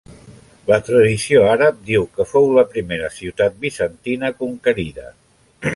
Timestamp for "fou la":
2.31-2.65